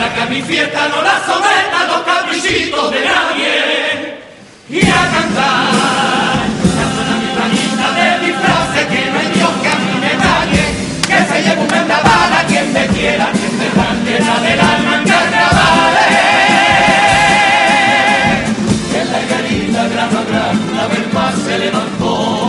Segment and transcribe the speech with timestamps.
[0.00, 4.18] para que a mi fiesta no la sometan los caprichitos de nadie.
[4.70, 6.40] Y a cantar,
[6.76, 9.90] cantan a mi panita de disfraces, que no hay Dios que a mí
[11.06, 15.04] que se lleve un vendaval quien me quiera, quien me arranque la del alma en
[15.10, 16.14] carnavales.
[19.00, 22.39] En la garita gran a gran, una más se levantó.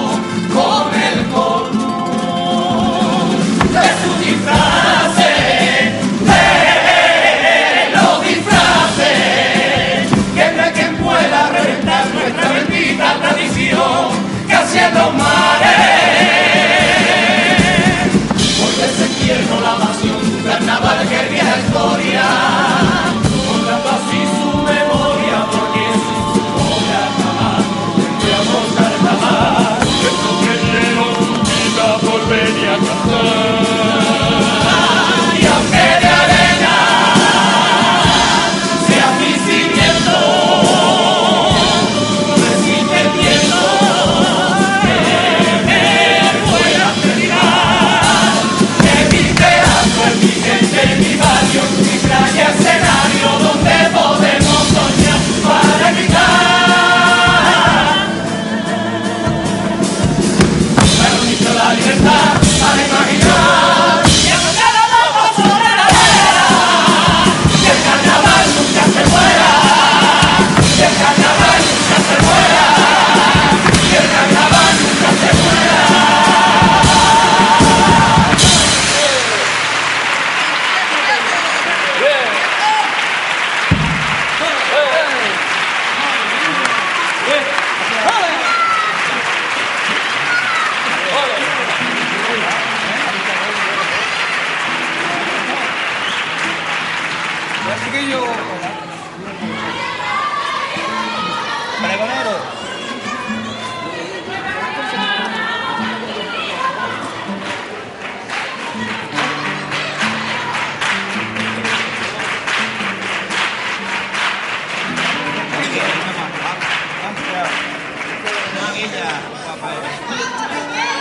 [118.91, 119.15] Iya, ya,
[119.55, 121.00] apa-apa.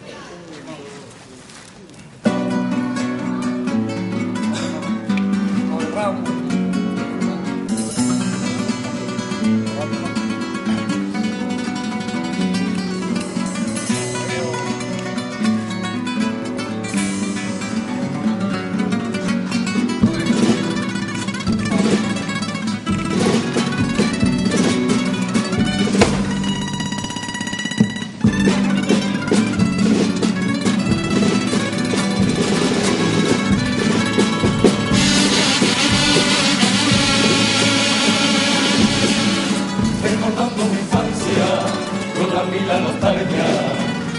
[42.71, 43.49] la nostalgia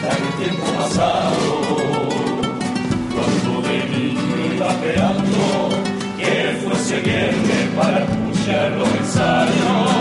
[0.02, 1.52] del tiempo pasado.
[3.14, 5.68] Cuando de niño iba esperando
[6.18, 9.91] que fuese viernes para escuchar los ensayos.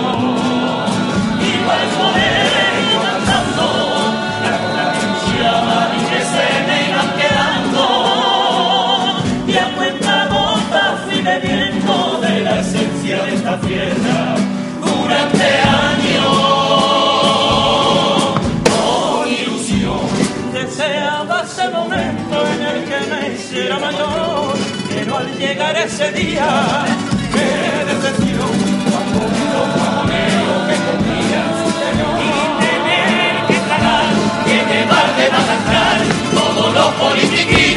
[25.83, 26.85] ese día
[27.33, 28.41] me defendió
[28.89, 32.15] cuando un jamonero me comía su señor.
[32.21, 34.13] Y tener que tragar
[34.45, 35.97] y llevar de balanzar
[36.33, 37.70] todos los politiquillos.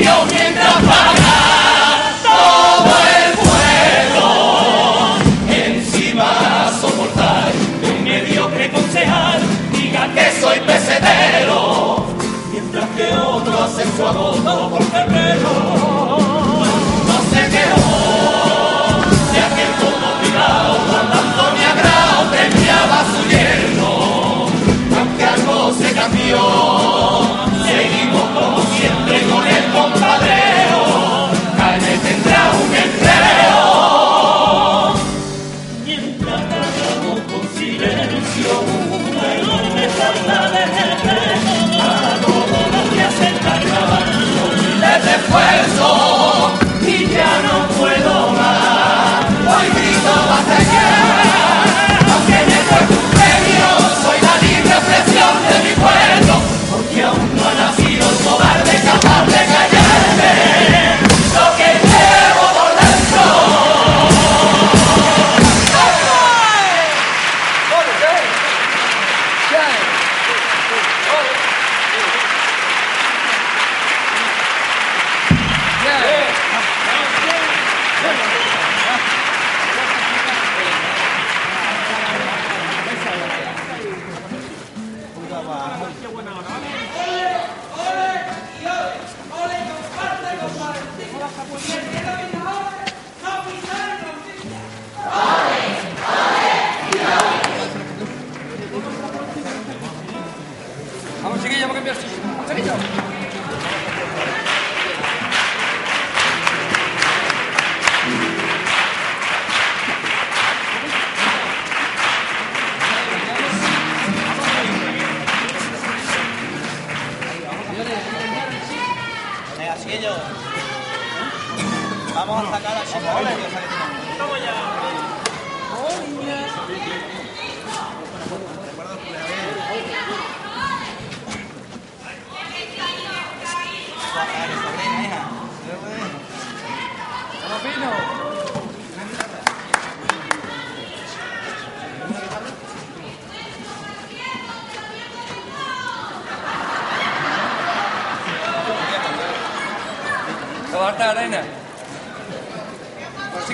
[102.47, 103.13] それ以上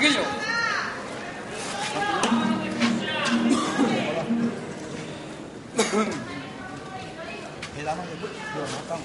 [0.01, 0.23] chiquillo.
[7.77, 8.27] Le damos de lo
[8.73, 9.01] matan.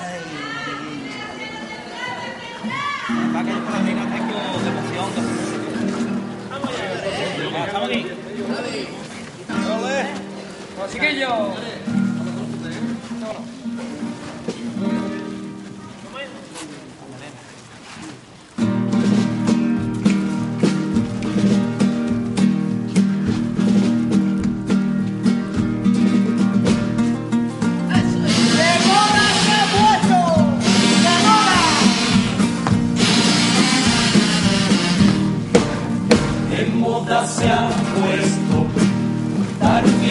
[0.00, 0.20] Ay,
[3.34, 5.08] Va que yo por la vida tengo de emoción.
[6.50, 6.70] Vamos,
[7.66, 8.00] estamos aquí.
[9.74, 9.98] Ole.
[10.92, 12.03] Chiquillo.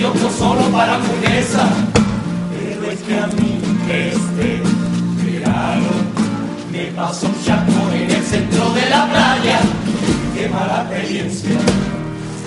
[0.05, 1.67] Un kiosco solo para hamburguesa.
[2.51, 4.62] Pero es que a mí este
[5.24, 5.89] verano
[6.72, 9.60] me pasó un chaco en el centro de la playa.
[10.36, 11.57] Qué mala experiencia.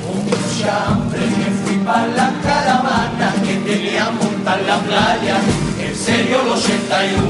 [0.02, 5.36] Con mucha hambre me fui para la caravana que tenía montar la playa.
[5.80, 7.26] En serio, el 81,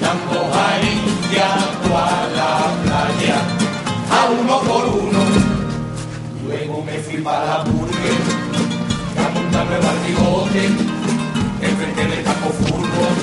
[0.00, 2.50] dando jariñado a la
[2.82, 3.36] playa.
[4.10, 5.54] A uno por uno.
[6.46, 8.43] Luego me fui para la burger,
[9.54, 10.66] a montarme al bigote,
[11.62, 13.14] enfrente del taco fútbol,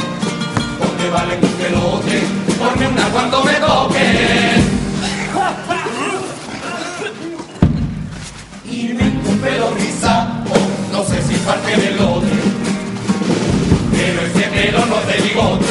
[0.79, 2.23] donde valen un pelote,
[2.57, 3.99] ponme una cuando me toque.
[8.63, 10.53] Y me un pelo rizado,
[10.93, 12.27] no sé si parte del lote,
[13.91, 15.70] pero ese pelo no es de bigote.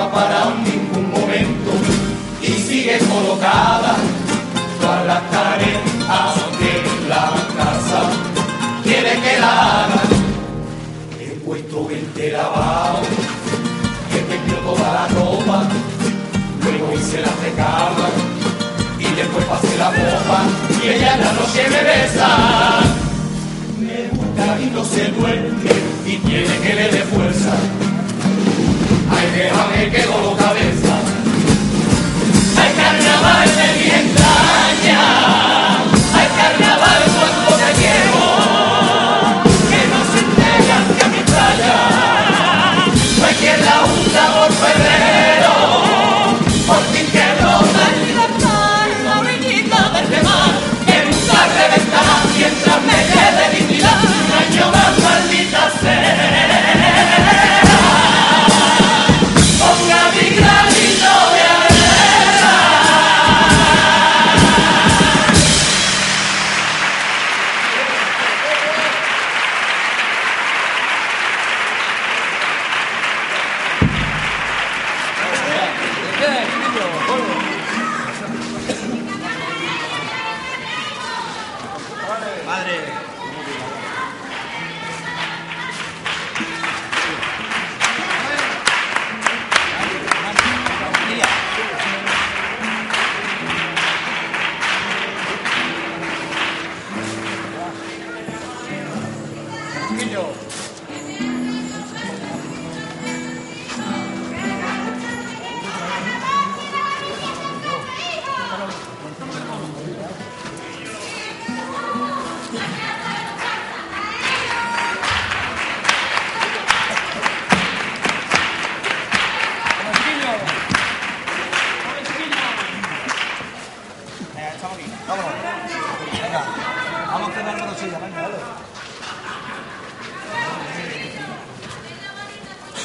[0.00, 1.70] No ha en ningún momento
[2.42, 3.96] y sigue colocada
[4.80, 5.82] todas las tareas
[6.60, 8.00] de la casa.
[8.82, 9.88] Quiere que la
[11.20, 13.06] He puesto 20 lavados,
[14.14, 15.68] he tendido toda la ropa,
[16.62, 18.08] luego hice la recama
[18.98, 20.42] y después pasé la copa
[20.82, 22.28] y ella en la noche me besa.
[23.78, 25.70] Me gusta y no se duerme
[26.06, 27.69] y tiene que le dé fuerza.
[29.88, 30.29] Déjame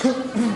[0.05, 0.51] Mm-hmm.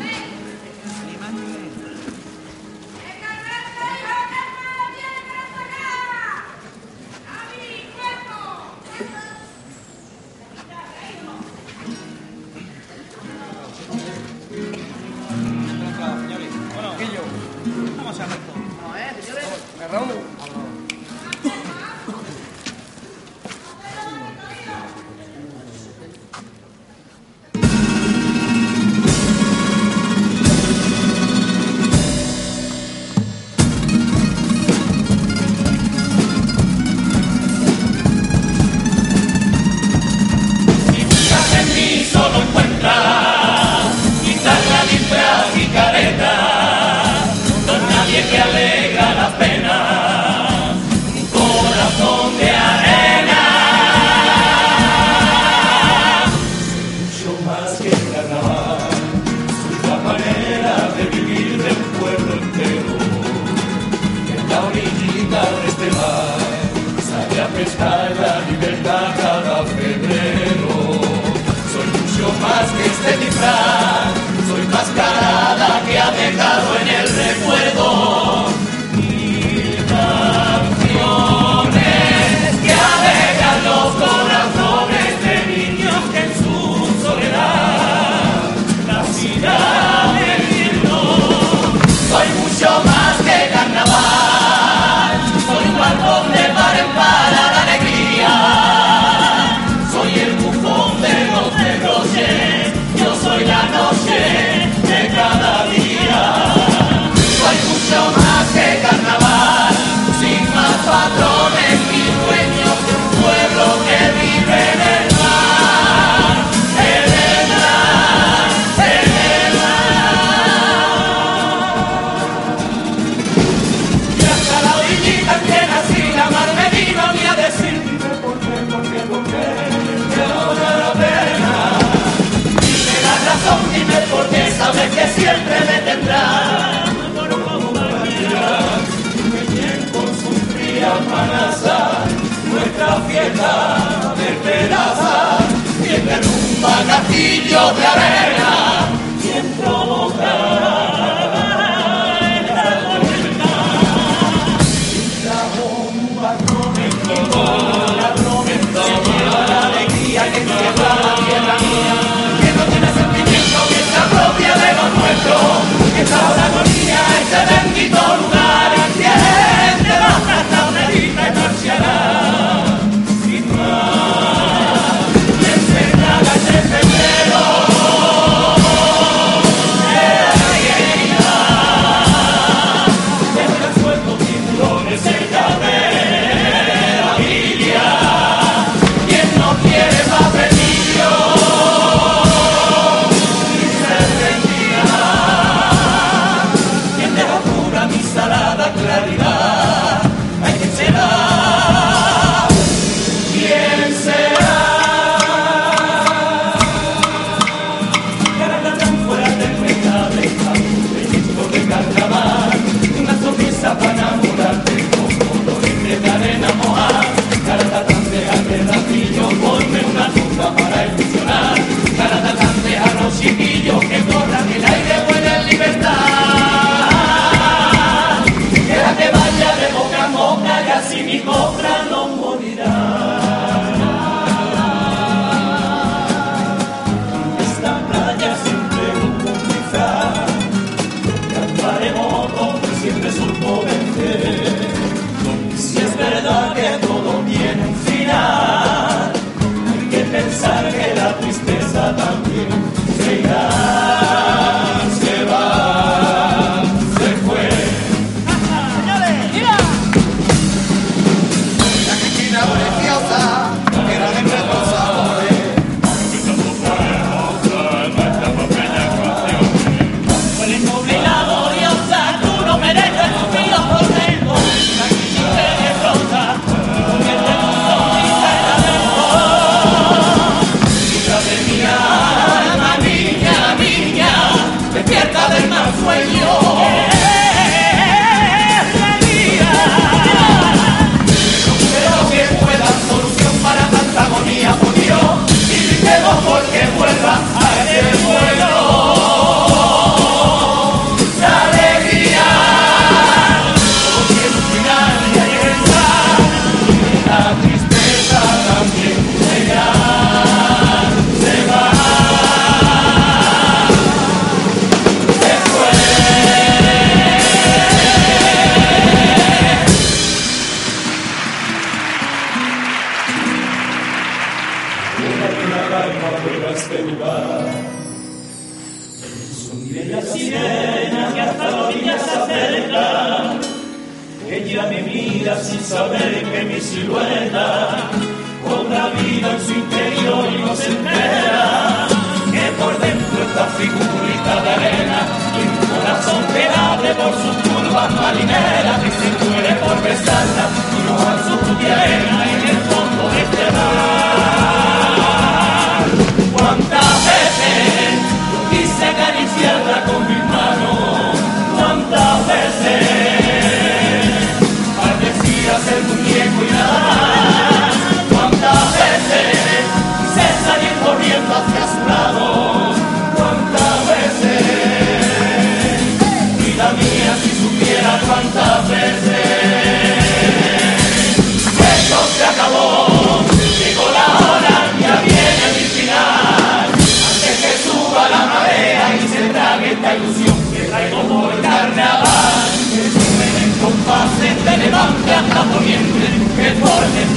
[74.47, 77.08] soy mascarada que ha dejado en el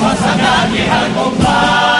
[0.02, 0.70] وسماء
[1.06, 1.91] الكفار